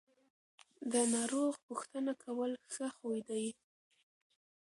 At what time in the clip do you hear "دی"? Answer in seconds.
3.29-3.45